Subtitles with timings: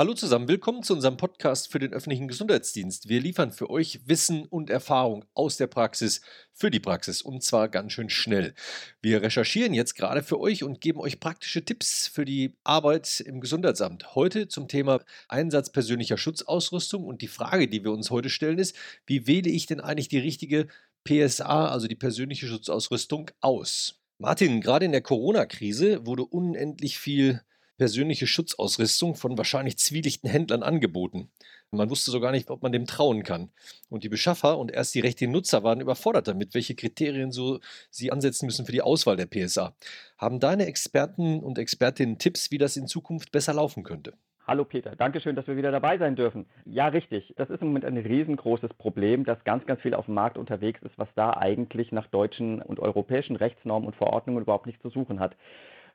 [0.00, 3.10] Hallo zusammen, willkommen zu unserem Podcast für den öffentlichen Gesundheitsdienst.
[3.10, 6.22] Wir liefern für euch Wissen und Erfahrung aus der Praxis
[6.54, 8.54] für die Praxis und zwar ganz schön schnell.
[9.02, 13.42] Wir recherchieren jetzt gerade für euch und geben euch praktische Tipps für die Arbeit im
[13.42, 14.14] Gesundheitsamt.
[14.14, 18.74] Heute zum Thema Einsatz persönlicher Schutzausrüstung und die Frage, die wir uns heute stellen, ist,
[19.04, 20.68] wie wähle ich denn eigentlich die richtige
[21.04, 24.00] PSA, also die persönliche Schutzausrüstung, aus?
[24.16, 27.42] Martin, gerade in der Corona-Krise wurde unendlich viel
[27.80, 31.30] persönliche Schutzausrüstung von wahrscheinlich zwielichten Händlern angeboten.
[31.70, 33.48] Man wusste so gar nicht, ob man dem trauen kann.
[33.88, 38.12] Und die Beschaffer und erst die rechtlichen Nutzer waren überfordert damit, welche Kriterien so sie
[38.12, 39.74] ansetzen müssen für die Auswahl der PSA.
[40.18, 44.12] Haben deine Experten und Expertinnen Tipps, wie das in Zukunft besser laufen könnte?
[44.46, 46.44] Hallo Peter, danke schön, dass wir wieder dabei sein dürfen.
[46.66, 47.32] Ja, richtig.
[47.38, 50.82] Das ist im Moment ein riesengroßes Problem, dass ganz, ganz viel auf dem Markt unterwegs
[50.82, 55.18] ist, was da eigentlich nach deutschen und europäischen Rechtsnormen und Verordnungen überhaupt nichts zu suchen
[55.18, 55.34] hat.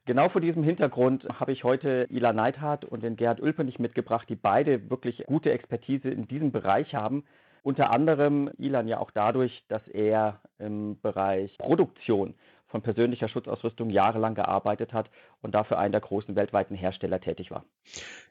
[0.06, 4.36] Genau vor diesem Hintergrund habe ich heute Ila Neidhardt und den Gerhard Ulpenich mitgebracht, die
[4.36, 7.24] beide wirklich gute Expertise in diesem Bereich haben.
[7.64, 12.36] Unter anderem Ilan ja auch dadurch, dass er im Bereich Produktion
[12.68, 15.10] von persönlicher Schutzausrüstung jahrelang gearbeitet hat
[15.42, 17.66] und dafür einen der großen weltweiten Hersteller tätig war.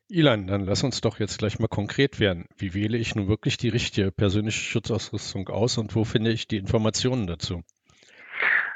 [0.09, 2.47] Ilan, dann lass uns doch jetzt gleich mal konkret werden.
[2.57, 6.59] Wie wähle ich nun wirklich die richtige persönliche Schutzausrüstung aus und wo finde ich die
[6.59, 7.63] Informationen dazu?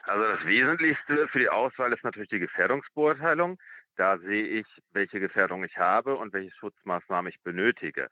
[0.09, 3.59] Also das Wesentlichste für die Auswahl ist natürlich die Gefährdungsbeurteilung.
[3.97, 8.09] Da sehe ich, welche Gefährdung ich habe und welche Schutzmaßnahmen ich benötige.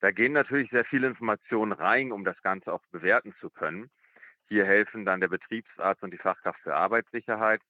[0.00, 3.90] Da gehen natürlich sehr viele Informationen rein, um das Ganze auch bewerten zu können.
[4.48, 7.62] Hier helfen dann der Betriebsarzt und die Fachkraft für Arbeitssicherheit.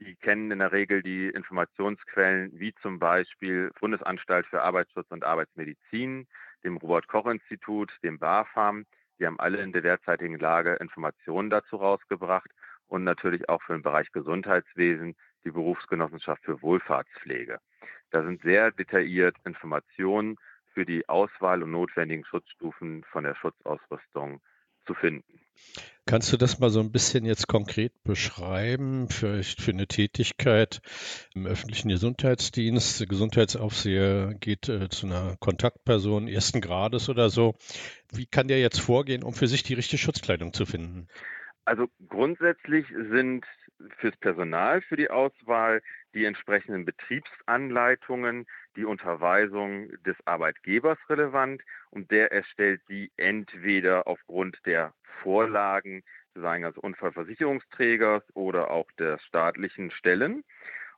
[0.00, 6.26] Die kennen in der Regel die Informationsquellen wie zum Beispiel Bundesanstalt für Arbeitsschutz und Arbeitsmedizin,
[6.64, 8.86] dem Robert-Koch-Institut, dem BAFAM.
[9.20, 12.50] Die haben alle in der derzeitigen Lage Informationen dazu rausgebracht
[12.94, 17.58] und natürlich auch für den Bereich Gesundheitswesen die Berufsgenossenschaft für Wohlfahrtspflege.
[18.12, 20.36] Da sind sehr detailliert Informationen
[20.72, 24.40] für die Auswahl und notwendigen Schutzstufen von der Schutzausrüstung
[24.86, 25.40] zu finden.
[26.06, 30.80] Kannst du das mal so ein bisschen jetzt konkret beschreiben, vielleicht für eine Tätigkeit
[31.34, 33.00] im öffentlichen Gesundheitsdienst?
[33.00, 37.56] Der Gesundheitsaufseher geht äh, zu einer Kontaktperson ersten Grades oder so.
[38.12, 41.08] Wie kann der jetzt vorgehen, um für sich die richtige Schutzkleidung zu finden?
[41.64, 43.46] Also grundsätzlich sind
[43.98, 45.82] fürs Personal für die Auswahl
[46.12, 54.92] die entsprechenden Betriebsanleitungen, die Unterweisung des Arbeitgebers relevant und der erstellt die entweder aufgrund der
[55.22, 56.02] Vorlagen
[56.34, 60.44] seines Unfallversicherungsträgers oder auch der staatlichen Stellen.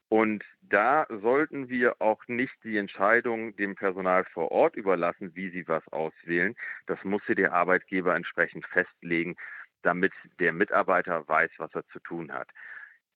[0.09, 5.67] Und da sollten wir auch nicht die Entscheidung dem Personal vor Ort überlassen, wie sie
[5.67, 6.55] was auswählen.
[6.87, 9.37] Das muss sie der Arbeitgeber entsprechend festlegen
[9.83, 12.49] damit der Mitarbeiter weiß, was er zu tun hat.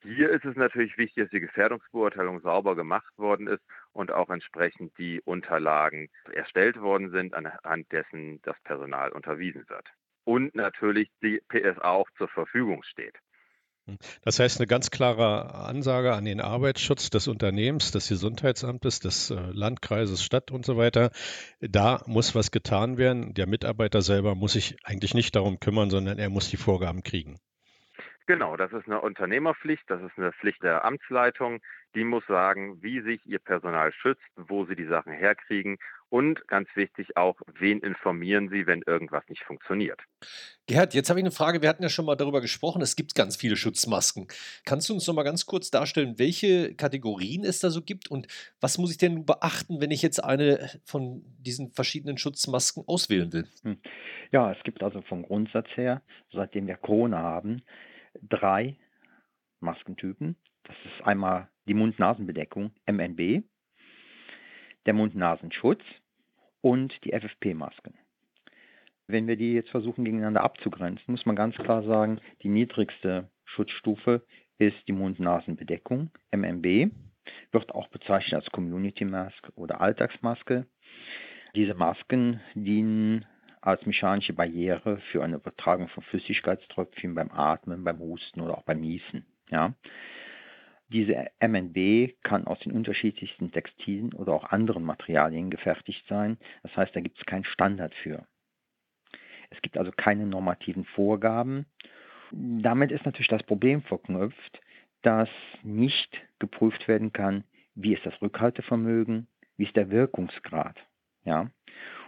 [0.03, 3.63] Hier ist es natürlich wichtig, dass die Gefährdungsbeurteilung sauber gemacht worden ist
[3.93, 9.87] und auch entsprechend die Unterlagen erstellt worden sind, anhand dessen das Personal unterwiesen wird.
[10.25, 13.19] Und natürlich die PSA auch zur Verfügung steht.
[14.23, 19.35] Das heißt, eine ganz klare Ansage an den Arbeitsschutz des Unternehmens, des Gesundheitsamtes, des äh,
[19.53, 21.11] Landkreises, Stadt und so weiter.
[21.61, 23.35] Da muss was getan werden.
[23.35, 27.39] Der Mitarbeiter selber muss sich eigentlich nicht darum kümmern, sondern er muss die Vorgaben kriegen.
[28.27, 31.61] Genau, das ist eine Unternehmerpflicht, das ist eine Pflicht der Amtsleitung.
[31.97, 35.79] Die muss sagen, wie sich ihr Personal schützt, wo sie die Sachen herkriegen
[36.11, 40.01] und ganz wichtig auch, wen informieren sie, wenn irgendwas nicht funktioniert.
[40.67, 41.63] Gerhard, jetzt habe ich eine Frage.
[41.63, 44.27] Wir hatten ja schon mal darüber gesprochen, es gibt ganz viele Schutzmasken.
[44.65, 48.27] Kannst du uns noch mal ganz kurz darstellen, welche Kategorien es da so gibt und
[48.61, 53.49] was muss ich denn beachten, wenn ich jetzt eine von diesen verschiedenen Schutzmasken auswählen will?
[53.63, 53.79] Hm.
[54.33, 57.63] Ja, es gibt also vom Grundsatz her, seitdem wir Corona haben,
[58.21, 58.77] drei
[59.61, 60.37] Maskentypen.
[60.65, 63.43] Das ist einmal die Mund-Nasen-Bedeckung, MNB,
[64.87, 65.83] der Mund-Nasenschutz
[66.61, 67.95] und die FFP-Masken.
[69.07, 74.23] Wenn wir die jetzt versuchen gegeneinander abzugrenzen, muss man ganz klar sagen, die niedrigste Schutzstufe
[74.59, 76.93] ist die Mund-Nasen-Bedeckung, MMB,
[77.53, 80.67] wird auch bezeichnet als Community Mask oder Alltagsmaske.
[81.55, 83.25] Diese Masken dienen
[83.61, 88.81] als mechanische Barriere für eine Übertragung von Flüssigkeitströpfchen beim Atmen, beim Husten oder auch beim
[88.81, 89.27] Niesen.
[89.51, 89.75] Ja.
[90.93, 96.37] Diese MNB kann aus den unterschiedlichsten Textilien oder auch anderen Materialien gefertigt sein.
[96.63, 98.27] Das heißt, da gibt es keinen Standard für.
[99.51, 101.67] Es gibt also keine normativen Vorgaben.
[102.33, 104.61] Damit ist natürlich das Problem verknüpft,
[105.03, 105.29] dass
[105.63, 107.45] nicht geprüft werden kann,
[107.75, 110.77] wie ist das Rückhaltevermögen, wie ist der Wirkungsgrad.
[111.25, 111.51] Ja?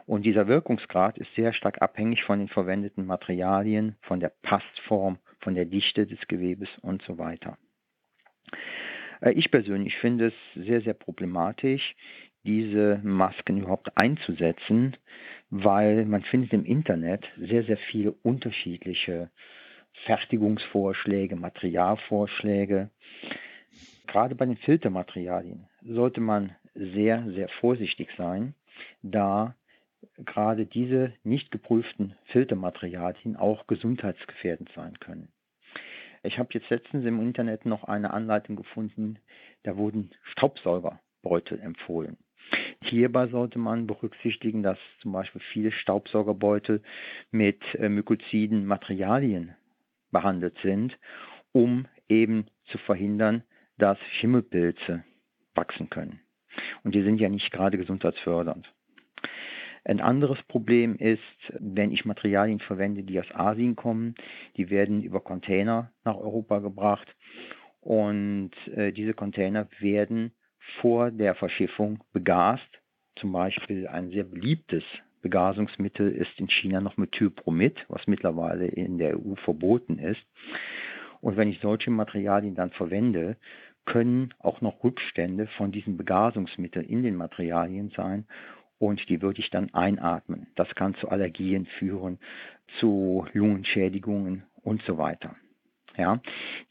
[0.07, 5.55] Und dieser Wirkungsgrad ist sehr stark abhängig von den verwendeten Materialien, von der Passform, von
[5.55, 7.57] der Dichte des Gewebes und so weiter.
[9.21, 11.95] Äh, ich persönlich finde es sehr, sehr problematisch,
[12.45, 14.97] diese Masken überhaupt einzusetzen,
[15.51, 19.31] weil man findet im Internet sehr, sehr viele unterschiedliche
[20.05, 22.91] Fertigungsvorschläge, Materialvorschläge.
[24.07, 28.55] Gerade bei den Filtermaterialien sollte man sehr, sehr vorsichtig sein,
[29.03, 29.55] da
[30.19, 35.29] gerade diese nicht geprüften Filtermaterialien auch gesundheitsgefährdend sein können.
[36.23, 39.19] Ich habe jetzt letztens im Internet noch eine Anleitung gefunden,
[39.65, 42.17] da wurden Staubsaugerbeutel empfohlen.
[42.83, 46.83] Hierbei sollte man berücksichtigen, dass zum Beispiel viele Staubsaugerbeutel
[47.31, 49.55] mit äh, mykoziden Materialien
[50.11, 50.99] behandelt sind,
[51.53, 53.43] um eben zu verhindern,
[53.79, 55.05] dass Schimmelpilze
[55.55, 56.21] wachsen können.
[56.85, 58.73] Und die sind ja nicht gerade gesundheitsfördernd.
[59.85, 61.21] Ein anderes Problem ist,
[61.59, 64.15] wenn ich Materialien verwende, die aus Asien kommen,
[64.57, 67.09] die werden über Container nach Europa gebracht
[67.81, 70.33] und äh, diese Container werden
[70.81, 72.69] vor der Verschiffung begast.
[73.17, 74.85] Zum Beispiel ein sehr beliebtes
[75.21, 80.23] Begasungsmittel ist in China noch Methylbromid, was mittlerweile in der EU verboten ist.
[81.21, 83.37] Und wenn ich solche Materialien dann verwende,
[83.85, 88.27] können auch noch Rückstände von diesen Begasungsmitteln in den Materialien sein
[88.83, 90.49] und die würde ich dann einatmen.
[90.57, 92.19] Das kann zu Allergien führen,
[92.81, 95.37] zu Lungenschädigungen und so weiter.
[95.97, 96.21] Ja,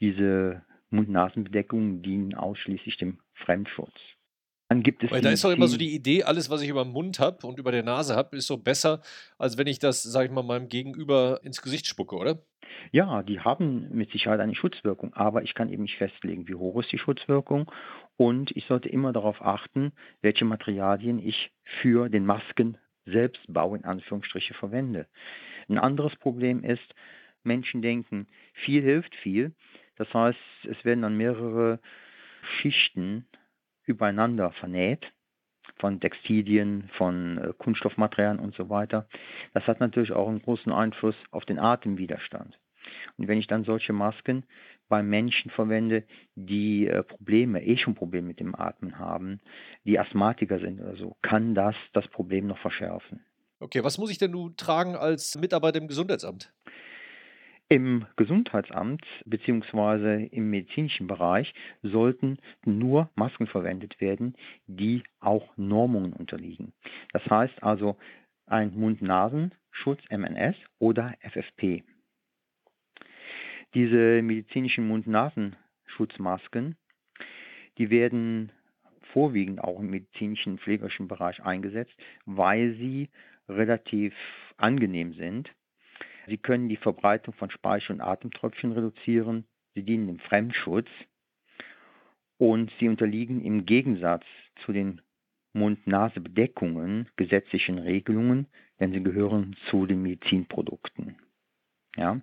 [0.02, 3.94] diese Mund-Nasen-Bedeckungen dienen ausschließlich dem Fremdschutz.
[4.68, 6.84] Dann gibt es Weil da ist doch immer so die Idee, alles, was ich über
[6.84, 9.02] den Mund habe und über der Nase habe, ist so besser,
[9.38, 12.44] als wenn ich das, sage ich mal, meinem Gegenüber ins Gesicht spucke, oder?
[12.92, 16.80] Ja, die haben mit Sicherheit eine Schutzwirkung, aber ich kann eben nicht festlegen, wie hoch
[16.80, 17.72] ist die Schutzwirkung
[18.18, 24.54] und ich sollte immer darauf achten, welche Materialien ich für den Masken Selbstbau in Anführungsstriche
[24.54, 25.08] verwende.
[25.70, 26.94] Ein anderes Problem ist,
[27.44, 29.54] Menschen denken, viel hilft viel.
[29.96, 30.38] Das heißt,
[30.70, 31.80] es werden dann mehrere
[32.42, 33.28] Schichten
[33.86, 35.12] übereinander vernäht
[35.82, 39.08] von Textilien, von äh, Kunststoffmaterialien und so weiter.
[39.54, 42.58] Das hat natürlich auch einen großen Einfluss auf den Atemwiderstand.
[43.18, 44.44] Und wenn ich dann solche Masken
[44.88, 46.04] bei Menschen verwende,
[46.36, 49.42] die äh, Probleme, eh schon Probleme mit dem Atmen haben,
[49.84, 53.26] die Asthmatiker sind oder so, kann das das Problem noch verschärfen.
[53.60, 56.52] Okay, was muss ich denn nun tragen als Mitarbeiter im Gesundheitsamt?
[57.72, 60.26] Im Gesundheitsamt bzw.
[60.26, 64.36] im medizinischen Bereich sollten nur Masken verwendet werden,
[64.68, 66.74] die auch Normungen unterliegen.
[67.14, 67.96] Das heißt also
[68.46, 71.86] ein Mund-Nasen-Schutz MNS oder FFP.
[73.74, 76.76] Diese medizinischen Mund-Nasen-Schutzmasken,
[77.78, 78.52] die werden
[79.14, 81.96] vorwiegend auch im medizinischen pflegerischen Bereich eingesetzt,
[82.26, 83.10] weil sie
[83.48, 84.14] relativ
[84.58, 85.50] angenehm sind
[86.28, 89.46] Sie können die Verbreitung von Speichel- und Atemtröpfchen reduzieren.
[89.74, 90.88] Sie dienen dem Fremdschutz
[92.38, 94.26] und sie unterliegen im Gegensatz
[94.66, 95.02] zu den
[95.54, 98.48] Mund-Nase-Bedeckungen gesetzlichen Regelungen,
[98.80, 101.18] denn sie gehören zu den Medizinprodukten.
[101.96, 102.22] Ja?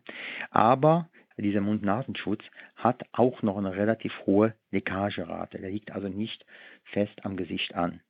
[0.50, 2.42] Aber dieser Mund-Nasenschutz
[2.74, 5.58] hat auch noch eine relativ hohe Leckagerate.
[5.58, 6.44] Der liegt also nicht
[6.84, 8.00] fest am Gesicht an.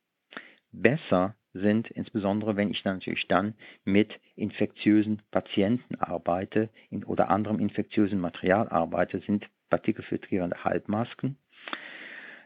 [0.71, 8.19] Besser sind, insbesondere wenn ich natürlich dann mit infektiösen Patienten arbeite in, oder anderem infektiösen
[8.19, 11.37] Material arbeite, sind partikelfiltrierende Halbmasken,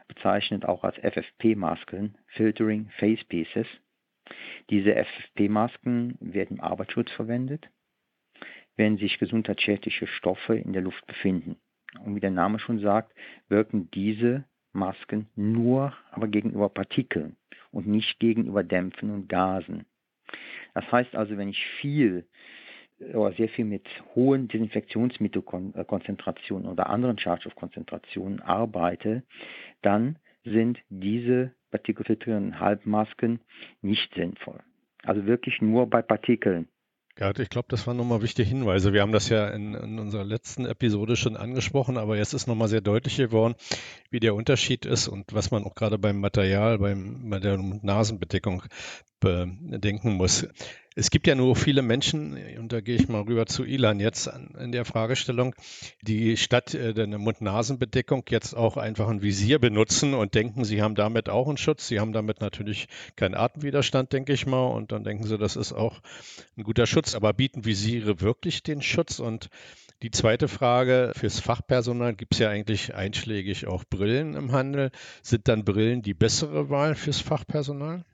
[0.08, 3.66] bezeichnet auch als FFP-Masken, Filtering Face Pieces.
[4.70, 7.68] Diese FFP-Masken werden im Arbeitsschutz verwendet,
[8.76, 11.56] wenn sich gesundheitsschädliche Stoffe in der Luft befinden.
[12.04, 13.14] Und wie der Name schon sagt,
[13.48, 17.36] wirken diese Masken nur aber gegenüber Partikeln
[17.70, 19.86] und nicht gegenüber Dämpfen und Gasen.
[20.74, 22.26] Das heißt also, wenn ich viel
[23.12, 29.22] oder sehr viel mit hohen Desinfektionsmittelkonzentrationen oder anderen Schadstoffkonzentrationen arbeite,
[29.82, 33.40] dann sind diese partikelfiltrierenden Halbmasken
[33.82, 34.60] nicht sinnvoll.
[35.02, 36.68] Also wirklich nur bei Partikeln
[37.16, 38.92] Gerd, ich glaube, das waren nochmal wichtige Hinweise.
[38.92, 42.66] Wir haben das ja in, in, unserer letzten Episode schon angesprochen, aber jetzt ist nochmal
[42.66, 43.54] sehr deutlich geworden,
[44.10, 48.64] wie der Unterschied ist und was man auch gerade beim Material, beim, bei der Nasenbedeckung
[49.24, 50.46] bedenken muss.
[50.96, 54.30] Es gibt ja nur viele Menschen, und da gehe ich mal rüber zu Ilan jetzt
[54.60, 55.52] in der Fragestellung,
[56.02, 60.94] die statt äh, der Mund-Nasen-Bedeckung jetzt auch einfach ein Visier benutzen und denken, sie haben
[60.94, 61.88] damit auch einen Schutz.
[61.88, 65.72] Sie haben damit natürlich keinen Atemwiderstand, denke ich mal, und dann denken sie, das ist
[65.72, 66.00] auch
[66.56, 67.16] ein guter Schutz.
[67.16, 69.18] Aber bieten Visiere wirklich den Schutz?
[69.18, 69.48] Und
[70.02, 74.92] die zweite Frage, fürs Fachpersonal gibt es ja eigentlich einschlägig auch Brillen im Handel.
[75.22, 78.04] Sind dann Brillen die bessere Wahl fürs Fachpersonal?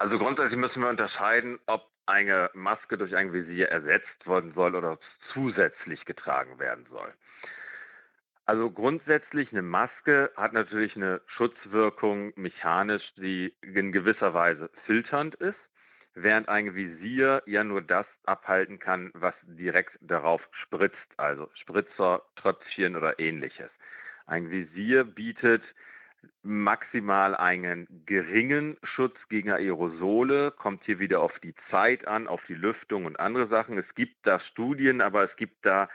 [0.00, 4.98] Also grundsätzlich müssen wir unterscheiden, ob eine Maske durch ein Visier ersetzt werden soll oder
[5.34, 7.12] zusätzlich getragen werden soll.
[8.46, 15.60] Also grundsätzlich eine Maske hat natürlich eine Schutzwirkung mechanisch, die in gewisser Weise filternd ist,
[16.14, 22.96] während ein Visier ja nur das abhalten kann, was direkt darauf spritzt, also Spritzer, Tröpfchen
[22.96, 23.70] oder ähnliches.
[24.26, 25.62] Ein Visier bietet
[26.42, 32.54] maximal einen geringen Schutz gegen Aerosole, kommt hier wieder auf die Zeit an, auf die
[32.54, 33.78] Lüftung und andere Sachen.
[33.78, 35.88] Es gibt da Studien, aber es gibt da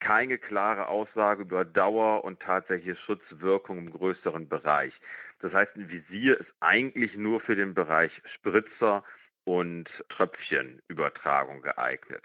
[0.00, 4.94] keine klare Aussage über Dauer und tatsächliche Schutzwirkung im größeren Bereich.
[5.40, 9.04] Das heißt, ein Visier ist eigentlich nur für den Bereich Spritzer
[9.44, 12.24] und Tröpfchenübertragung geeignet.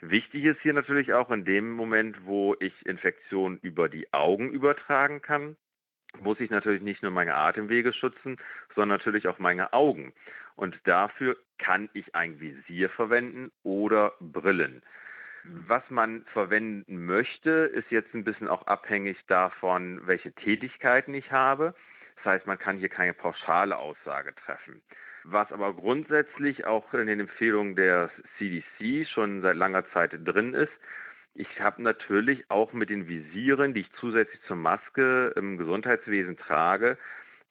[0.00, 5.20] Wichtig ist hier natürlich auch in dem Moment, wo ich Infektionen über die Augen übertragen
[5.20, 5.56] kann,
[6.18, 8.36] muss ich natürlich nicht nur meine Atemwege schützen,
[8.74, 10.12] sondern natürlich auch meine Augen.
[10.56, 14.82] Und dafür kann ich ein Visier verwenden oder Brillen.
[15.44, 21.74] Was man verwenden möchte, ist jetzt ein bisschen auch abhängig davon, welche Tätigkeiten ich habe.
[22.16, 24.82] Das heißt, man kann hier keine pauschale Aussage treffen.
[25.24, 30.72] Was aber grundsätzlich auch in den Empfehlungen der CDC schon seit langer Zeit drin ist,
[31.34, 36.98] ich habe natürlich auch mit den Visieren, die ich zusätzlich zur Maske im Gesundheitswesen trage,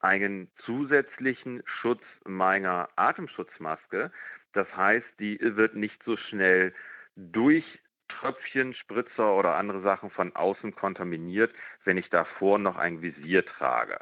[0.00, 4.10] einen zusätzlichen Schutz meiner Atemschutzmaske.
[4.52, 6.74] Das heißt, die wird nicht so schnell
[7.16, 7.64] durch
[8.08, 13.98] Tröpfchen, Spritzer oder andere Sachen von außen kontaminiert, wenn ich davor noch ein Visier trage.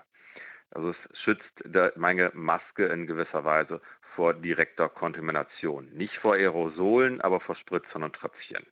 [0.71, 1.65] Also es schützt
[1.97, 3.81] meine Maske in gewisser Weise
[4.15, 5.89] vor direkter Kontamination.
[5.93, 8.67] Nicht vor Aerosolen, aber vor Spritzern und Tröpfchen.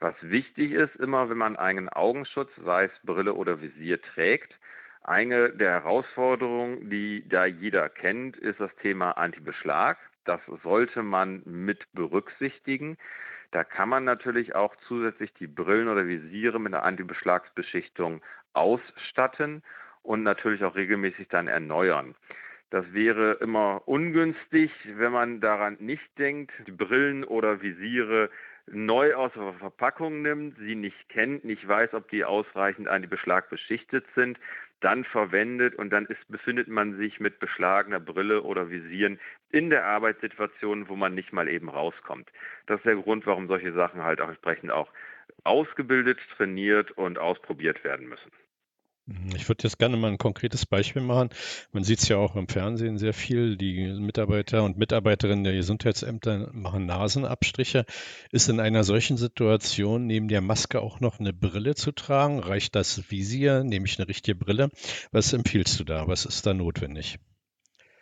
[0.00, 4.58] Was wichtig ist immer, wenn man einen Augenschutz, sei es Brille oder Visier trägt,
[5.02, 9.98] eine der Herausforderungen, die da jeder kennt, ist das Thema Antibeschlag.
[10.24, 12.96] Das sollte man mit berücksichtigen.
[13.50, 18.22] Da kann man natürlich auch zusätzlich die Brillen oder Visiere mit einer Antibeschlagsbeschichtung
[18.54, 19.62] ausstatten
[20.02, 22.14] und natürlich auch regelmäßig dann erneuern.
[22.70, 28.30] Das wäre immer ungünstig, wenn man daran nicht denkt, die Brillen oder Visiere
[28.72, 33.08] neu aus der Verpackung nimmt, sie nicht kennt, nicht weiß, ob die ausreichend an die
[33.08, 34.38] Beschlag beschichtet sind,
[34.80, 39.84] dann verwendet und dann ist, befindet man sich mit beschlagener Brille oder Visieren in der
[39.84, 42.30] Arbeitssituation, wo man nicht mal eben rauskommt.
[42.66, 44.90] Das ist der Grund, warum solche Sachen halt auch entsprechend auch
[45.44, 48.30] ausgebildet, trainiert und ausprobiert werden müssen.
[49.10, 51.30] Mhm, ich würde jetzt gerne mal ein konkretes Beispiel machen.
[51.72, 53.56] Man sieht es ja auch im Fernsehen sehr viel.
[53.56, 57.84] Die Mitarbeiter und Mitarbeiterinnen der Gesundheitsämter machen Nasenabstriche.
[58.30, 62.38] Ist in einer solchen Situation neben der Maske auch noch eine Brille zu tragen?
[62.38, 63.64] Reicht das Visier?
[63.64, 64.70] Nehme ich eine richtige Brille?
[65.10, 66.06] Was empfiehlst du da?
[66.06, 67.18] Was ist da notwendig?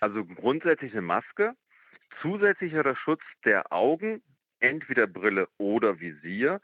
[0.00, 1.55] Also grundsätzlich eine Maske,
[2.23, 4.23] zusätzlicher Schutz der Augen,
[4.61, 6.61] entweder Brille oder Visier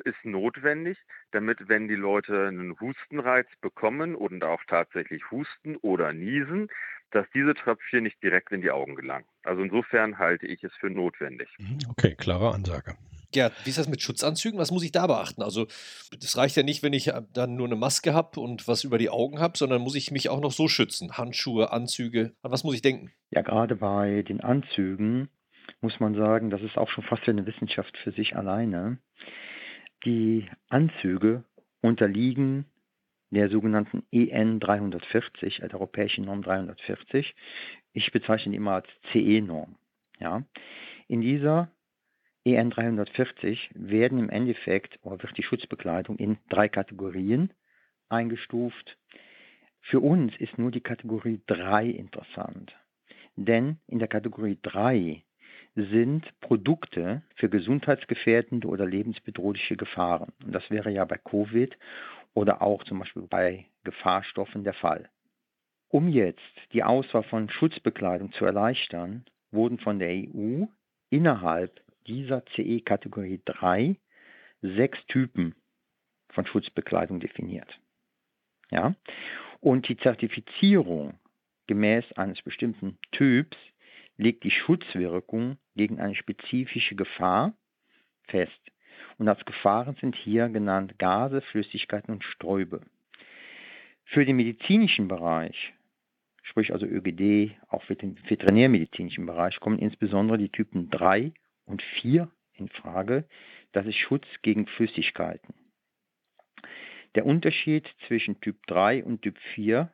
[0.00, 0.98] ist notwendig,
[1.32, 6.68] damit, wenn die Leute einen Hustenreiz bekommen und auch tatsächlich husten oder niesen,
[7.10, 9.26] dass diese Tröpfchen nicht direkt in die Augen gelangen.
[9.44, 11.48] Also insofern halte ich es für notwendig.
[11.58, 12.96] Mhm, okay, klare Ansage.
[13.32, 14.58] Gerd, wie ist das mit Schutzanzügen?
[14.58, 15.42] Was muss ich da beachten?
[15.42, 15.66] Also,
[16.20, 18.98] das reicht ja nicht, wenn ich äh, dann nur eine Maske habe und was über
[18.98, 21.16] die Augen habe, sondern muss ich mich auch noch so schützen?
[21.16, 23.10] Handschuhe, Anzüge, an was muss ich denken?
[23.30, 25.30] Ja, gerade bei den Anzügen
[25.80, 28.98] muss man sagen, das ist auch schon fast eine Wissenschaft für sich alleine.
[30.04, 31.44] Die Anzüge
[31.80, 32.66] unterliegen
[33.30, 37.34] der sogenannten EN 340, der europäischen Norm 340.
[37.92, 39.76] Ich bezeichne die immer als CE-Norm.
[40.18, 40.44] Ja.
[41.08, 41.70] In dieser
[42.44, 47.52] EN 340 werden im Endeffekt oder wird die Schutzbekleidung in drei Kategorien
[48.08, 48.98] eingestuft.
[49.80, 52.74] Für uns ist nur die Kategorie 3 interessant.
[53.36, 55.24] Denn in der Kategorie 3
[55.74, 60.32] sind Produkte für gesundheitsgefährdende oder lebensbedrohliche Gefahren.
[60.44, 61.76] Und das wäre ja bei Covid
[62.34, 65.08] oder auch zum Beispiel bei Gefahrstoffen der Fall.
[65.88, 66.40] Um jetzt
[66.72, 70.64] die Auswahl von Schutzbekleidung zu erleichtern, wurden von der EU
[71.10, 73.96] innerhalb dieser CE-Kategorie 3
[74.62, 75.54] sechs Typen
[76.30, 77.78] von Schutzbekleidung definiert.
[78.70, 78.94] Ja?
[79.60, 81.14] Und die Zertifizierung
[81.66, 83.56] gemäß eines bestimmten Typs
[84.22, 87.54] legt die Schutzwirkung gegen eine spezifische Gefahr
[88.28, 88.60] fest.
[89.18, 92.82] Und als Gefahren sind hier genannt Gase, Flüssigkeiten und Stäube.
[94.04, 95.74] Für den medizinischen Bereich,
[96.42, 101.32] sprich also ÖGD, auch für den veterinärmedizinischen Bereich, kommen insbesondere die Typen 3
[101.66, 103.26] und 4 in Frage.
[103.72, 105.54] Das ist Schutz gegen Flüssigkeiten.
[107.14, 109.90] Der Unterschied zwischen Typ 3 und Typ 4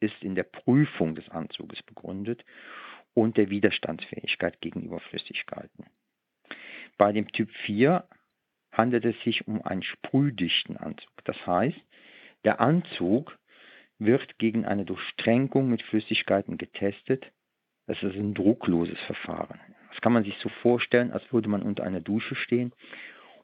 [0.00, 2.44] ist in der Prüfung des Anzuges begründet
[3.16, 5.86] und der Widerstandsfähigkeit gegenüber Flüssigkeiten.
[6.98, 8.04] Bei dem Typ 4
[8.72, 11.10] handelt es sich um einen sprühdichten Anzug.
[11.24, 11.80] Das heißt,
[12.44, 13.36] Der Anzug
[13.98, 17.32] wird gegen eine Durchtränkung mit Flüssigkeiten getestet.
[17.86, 19.58] Das ist ein druckloses Verfahren.
[19.90, 22.72] Das kann man sich so vorstellen, als würde man unter einer Dusche stehen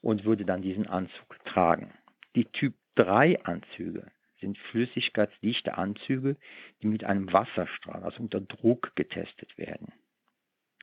[0.02, 1.92] und würde dann diesen Anzug tragen.
[2.36, 4.12] Die Typ 3 Anzüge
[4.42, 6.36] sind flüssigkeitsdichte Anzüge,
[6.82, 9.92] die mit einem Wasserstrahl, also unter Druck getestet werden.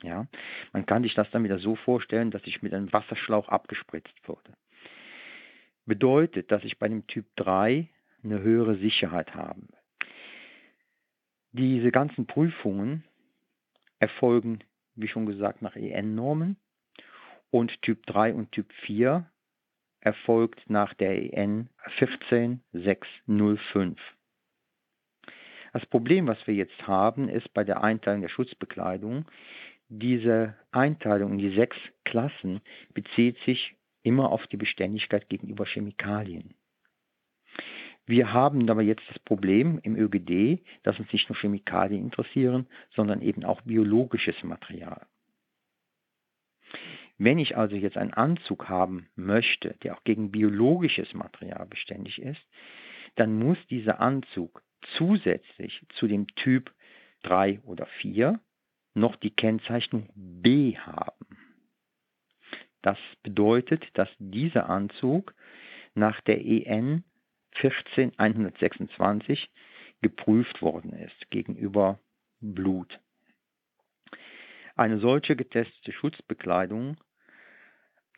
[0.01, 0.28] Ja,
[0.74, 4.54] man kann sich das dann wieder so vorstellen, dass ich mit einem Wasserschlauch abgespritzt wurde.
[5.86, 7.89] Bedeutet, dass ich bei dem Typ 3
[8.24, 9.68] eine höhere Sicherheit haben.
[11.51, 13.04] Diese ganzen Prüfungen
[14.00, 14.60] erfolgen,
[14.96, 16.58] wie schon gesagt, nach EN-Normen
[17.50, 19.30] und Typ 3 und Typ 4
[20.01, 24.00] erfolgt nach der EN 14605.
[25.74, 29.25] Das Problem, was wir jetzt haben, ist bei der Einteilung der Schutzbekleidung,
[29.89, 32.62] diese Einteilung in die sechs Klassen
[32.94, 36.53] bezieht sich immer auf die Beständigkeit gegenüber Chemikalien.
[38.06, 43.22] Wir haben aber jetzt das Problem im ÖGD, dass uns nicht nur Chemikalien interessieren, sondern
[43.22, 45.06] eben auch biologisches Material.
[47.20, 52.42] Wenn ich also jetzt einen Anzug haben möchte, der auch gegen biologisches Material beständig ist,
[53.16, 54.64] dann muss dieser Anzug
[54.98, 56.74] zusätzlich zu dem Typ
[57.24, 58.40] 3 oder 4
[58.94, 61.38] noch die Kennzeichnung B haben.
[62.82, 65.36] Das bedeutet, dass dieser Anzug
[65.96, 67.04] nach der EN
[67.56, 69.52] 14126
[70.02, 72.00] geprüft worden ist gegenüber
[72.40, 73.02] Blut.
[74.78, 76.96] Eine solche getestete Schutzbekleidung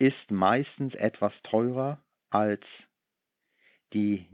[0.01, 2.63] ist meistens etwas teurer als
[3.93, 4.25] die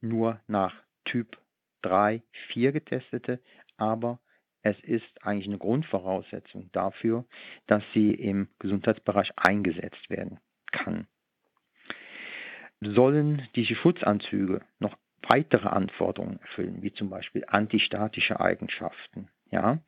[0.00, 1.36] nur nach Typ
[1.82, 3.40] 3, 4 getestete,
[3.76, 4.18] aber
[4.62, 7.24] es ist eigentlich eine Grundvoraussetzung dafür,
[7.66, 10.40] dass sie im Gesundheitsbereich eingesetzt werden
[10.72, 11.06] kann
[12.80, 19.28] sollen diese Schutzanzüge noch weitere Anforderungen erfüllen, wie zum Beispiel antistatische Eigenschaften.
[19.50, 19.78] Ja,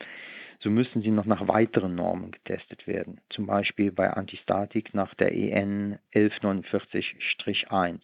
[0.60, 5.32] so müssen sie noch nach weiteren Normen getestet werden, zum Beispiel bei Antistatik nach der
[5.32, 8.00] EN 1149-1.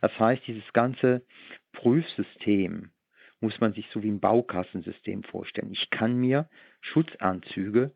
[0.00, 1.22] Das heißt, dieses ganze
[1.72, 2.90] Prüfsystem
[3.40, 5.72] muss man sich so wie ein Baukassensystem vorstellen.
[5.72, 6.48] Ich kann mir
[6.80, 7.92] Schutzanzüge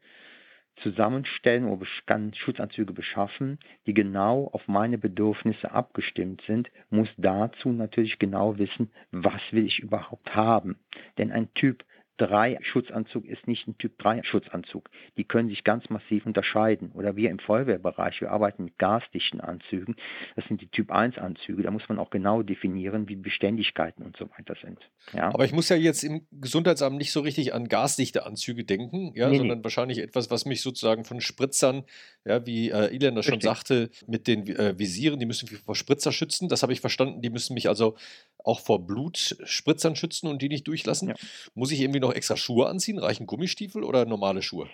[0.77, 8.19] zusammenstellen oder kann Schutzanzüge beschaffen, die genau auf meine Bedürfnisse abgestimmt sind, muss dazu natürlich
[8.19, 10.79] genau wissen, was will ich überhaupt haben.
[11.19, 11.85] Denn ein Typ
[12.19, 14.89] 3 Schutzanzug ist nicht ein Typ 3 Schutzanzug.
[15.17, 16.93] Die können sich ganz massiv unterscheiden.
[16.93, 19.97] Oder wir im Feuerwehrbereich, wir arbeiten mit gasdichten Anzügen.
[20.37, 21.63] Das sind die Typ 1 Anzüge.
[21.63, 24.79] Da muss man auch genau definieren, wie Beständigkeiten und so weiter sind.
[25.13, 25.33] Ja?
[25.33, 29.29] Aber ich muss ja jetzt im Gesundheitsamt nicht so richtig an gasdichte Anzüge denken, ja,
[29.29, 29.65] nee, sondern nee.
[29.65, 31.85] wahrscheinlich etwas, was mich sozusagen von Spritzern,
[32.25, 36.13] ja, wie äh, Ilan das schon sagte, mit den äh, Visieren, die müssen vor Spritzer
[36.13, 36.49] schützen.
[36.49, 37.21] Das habe ich verstanden.
[37.23, 37.97] Die müssen mich also
[38.45, 41.09] auch vor Blutspritzern schützen und die nicht durchlassen.
[41.09, 41.15] Ja.
[41.55, 42.99] Muss ich irgendwie noch extra Schuhe anziehen?
[42.99, 44.69] Reichen Gummistiefel oder normale Schuhe?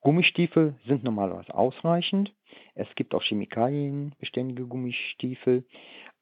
[0.00, 2.34] Gummistiefel sind normalerweise ausreichend.
[2.74, 5.64] Es gibt auch chemikalienbeständige Gummistiefel,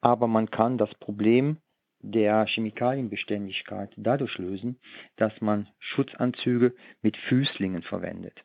[0.01, 1.59] aber man kann das Problem
[2.03, 4.79] der Chemikalienbeständigkeit dadurch lösen,
[5.17, 8.43] dass man Schutzanzüge mit Füßlingen verwendet.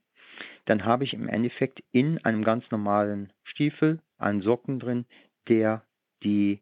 [0.66, 5.06] Dann habe ich im Endeffekt in einem ganz normalen Stiefel einen Socken drin,
[5.48, 5.84] der
[6.24, 6.62] die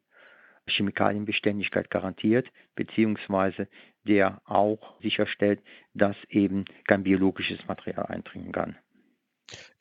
[0.67, 3.67] Chemikalienbeständigkeit garantiert, beziehungsweise
[4.05, 5.61] der auch sicherstellt,
[5.93, 8.77] dass eben kein biologisches Material eindringen kann.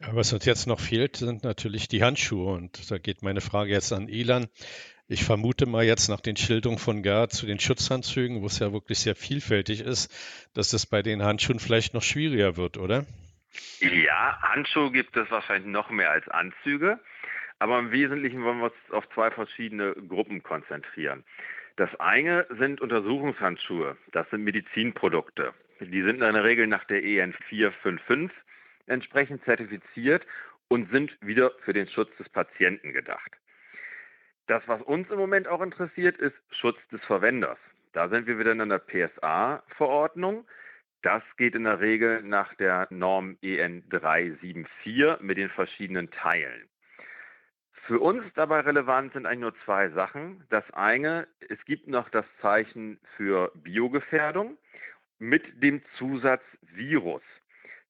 [0.01, 2.53] Ja, was uns jetzt noch fehlt, sind natürlich die Handschuhe.
[2.53, 4.49] Und da geht meine Frage jetzt an Elan.
[5.09, 8.73] Ich vermute mal jetzt nach den Schilderungen von Gerd zu den Schutzhandzügen, wo es ja
[8.73, 10.11] wirklich sehr vielfältig ist,
[10.55, 13.05] dass es bei den Handschuhen vielleicht noch schwieriger wird, oder?
[13.81, 16.99] Ja, Handschuhe gibt es wahrscheinlich noch mehr als Anzüge.
[17.62, 21.22] Aber im Wesentlichen wollen wir uns auf zwei verschiedene Gruppen konzentrieren.
[21.77, 23.96] Das eine sind Untersuchungshandschuhe.
[24.11, 25.55] Das sind Medizinprodukte.
[25.79, 28.37] Die sind in der Regel nach der EN 455
[28.88, 30.27] entsprechend zertifiziert
[30.66, 33.31] und sind wieder für den Schutz des Patienten gedacht.
[34.48, 37.59] Das, was uns im Moment auch interessiert, ist Schutz des Verwenders.
[37.92, 40.48] Da sind wir wieder in einer PSA-Verordnung.
[41.03, 46.68] Das geht in der Regel nach der Norm EN 374 mit den verschiedenen Teilen.
[47.87, 50.45] Für uns dabei relevant sind eigentlich nur zwei Sachen.
[50.51, 54.57] Das eine, es gibt noch das Zeichen für Biogefährdung
[55.18, 57.23] mit dem Zusatz Virus.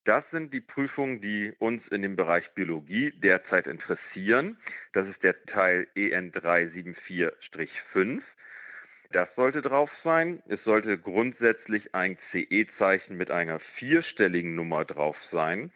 [0.04, 4.56] Das sind die Prüfungen, die uns in dem Bereich Biologie derzeit interessieren.
[4.94, 8.22] Das ist der Teil EN 374-5.
[9.12, 10.42] Das sollte drauf sein.
[10.48, 15.70] Es sollte grundsätzlich ein CE-Zeichen mit einer vierstelligen Nummer drauf sein.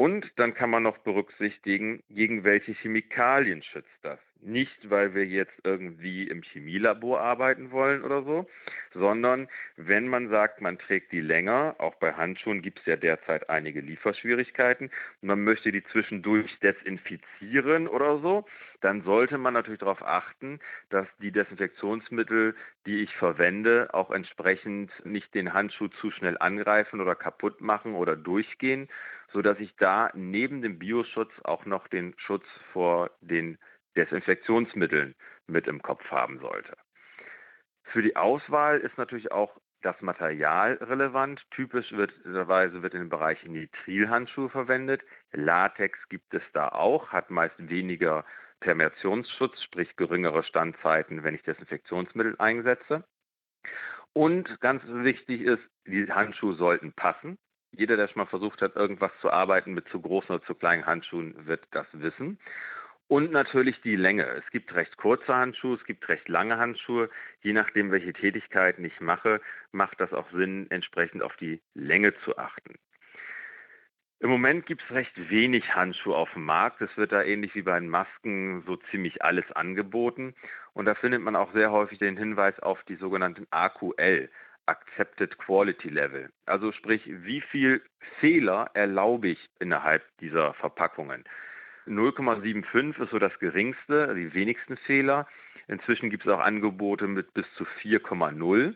[0.00, 4.18] Und dann kann man noch berücksichtigen, gegen welche Chemikalien schützt das.
[4.40, 8.48] Nicht, weil wir jetzt irgendwie im Chemielabor arbeiten wollen oder so,
[8.94, 13.50] sondern wenn man sagt, man trägt die länger, auch bei Handschuhen gibt es ja derzeit
[13.50, 18.46] einige Lieferschwierigkeiten, man möchte die zwischendurch desinfizieren oder so,
[18.80, 22.54] dann sollte man natürlich darauf achten, dass die Desinfektionsmittel,
[22.86, 28.16] die ich verwende, auch entsprechend nicht den Handschuh zu schnell angreifen oder kaputt machen oder
[28.16, 28.88] durchgehen,
[29.32, 33.58] sodass ich da neben dem Bioschutz auch noch den Schutz vor den
[33.96, 35.14] Desinfektionsmitteln
[35.46, 36.76] mit im Kopf haben sollte.
[37.84, 41.42] Für die Auswahl ist natürlich auch das Material relevant.
[41.50, 45.02] Typischerweise wird in den Bereichen Nitrilhandschuhe verwendet.
[45.32, 48.24] Latex gibt es da auch, hat meist weniger
[48.60, 53.04] Permeationsschutz, sprich geringere Standzeiten, wenn ich Desinfektionsmittel einsetze.
[54.12, 57.38] Und ganz wichtig ist, die Handschuhe sollten passen.
[57.72, 60.86] Jeder, der schon mal versucht hat, irgendwas zu arbeiten mit zu großen oder zu kleinen
[60.86, 62.38] Handschuhen, wird das wissen.
[63.10, 64.24] Und natürlich die Länge.
[64.24, 67.10] Es gibt recht kurze Handschuhe, es gibt recht lange Handschuhe.
[67.42, 69.40] Je nachdem, welche Tätigkeiten ich mache,
[69.72, 72.76] macht das auch Sinn, entsprechend auf die Länge zu achten.
[74.20, 76.82] Im Moment gibt es recht wenig Handschuhe auf dem Markt.
[76.82, 80.34] Es wird da ähnlich wie bei den Masken so ziemlich alles angeboten.
[80.74, 84.30] Und da findet man auch sehr häufig den Hinweis auf die sogenannten AQL,
[84.70, 86.30] Accepted Quality Level.
[86.46, 87.82] Also sprich, wie viel
[88.20, 91.24] Fehler erlaube ich innerhalb dieser Verpackungen.
[91.86, 95.26] 0,75 ist so das geringste, die wenigsten Fehler.
[95.66, 98.74] Inzwischen gibt es auch Angebote mit bis zu 4,0.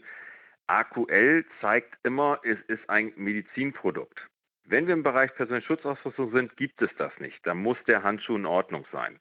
[0.66, 4.18] AQL zeigt immer, es ist ein Medizinprodukt.
[4.64, 7.38] Wenn wir im Bereich persönliche Schutzausrüstung sind, gibt es das nicht.
[7.46, 9.20] Da muss der Handschuh in Ordnung sein.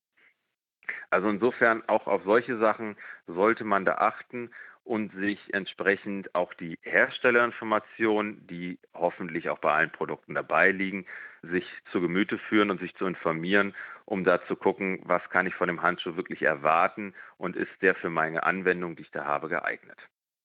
[1.09, 2.95] Also insofern auch auf solche Sachen
[3.27, 4.51] sollte man da achten
[4.83, 11.05] und sich entsprechend auch die Herstellerinformationen, die hoffentlich auch bei allen Produkten dabei liegen,
[11.41, 13.73] sich zu Gemüte führen und sich zu informieren,
[14.05, 17.95] um da zu gucken, was kann ich von dem Handschuh wirklich erwarten und ist der
[17.95, 19.97] für meine Anwendung, die ich da habe, geeignet.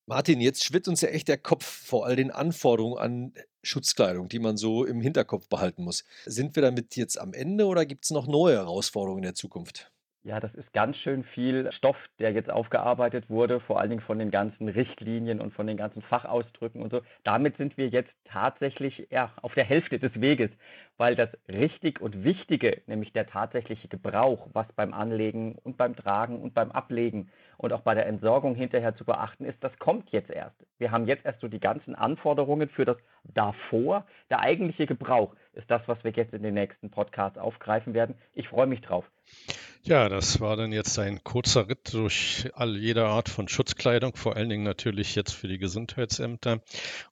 [0.07, 4.39] Martin, jetzt schwirrt uns ja echt der Kopf vor all den Anforderungen an Schutzkleidung, die
[4.39, 6.05] man so im Hinterkopf behalten muss.
[6.25, 9.93] Sind wir damit jetzt am Ende oder gibt es noch neue Herausforderungen in der Zukunft?
[10.25, 14.19] Ja, das ist ganz schön viel Stoff, der jetzt aufgearbeitet wurde, vor allen Dingen von
[14.19, 17.03] den ganzen Richtlinien und von den ganzen Fachausdrücken und so.
[17.25, 20.51] Damit sind wir jetzt tatsächlich ja, auf der Hälfte des Weges,
[20.99, 26.41] weil das richtig und Wichtige, nämlich der tatsächliche Gebrauch, was beim Anlegen und beim Tragen
[26.41, 30.31] und beim Ablegen und auch bei der Entsorgung hinterher zu beachten ist, das kommt jetzt
[30.31, 30.57] erst.
[30.79, 32.97] Wir haben jetzt erst so die ganzen Anforderungen für das
[33.35, 34.07] davor.
[34.29, 38.17] Der eigentliche Gebrauch ist das, was wir jetzt in den nächsten Podcasts aufgreifen werden.
[38.35, 39.05] Ich freue mich drauf.
[39.83, 44.37] Ja, das war dann jetzt ein kurzer Ritt durch all jede Art von Schutzkleidung, vor
[44.37, 46.61] allen Dingen natürlich jetzt für die Gesundheitsämter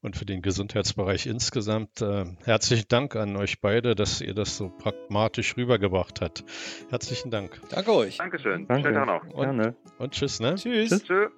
[0.02, 2.02] und für den Gesundheitsbereich insgesamt.
[2.02, 6.44] Äh, herzlichen Dank an euch beide, dass ihr das so pragmatisch rübergebracht habt.
[6.90, 7.60] Herzlichen Dank.
[7.70, 8.18] Danke euch.
[8.18, 8.66] Dankeschön.
[8.66, 8.88] Danke.
[8.88, 9.34] Schönen Tag noch.
[9.34, 10.54] Und, und tschüss, ne?
[10.56, 11.02] Tschüss.
[11.02, 11.30] Tschüss.